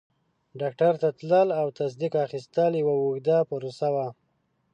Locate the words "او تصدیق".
1.61-2.13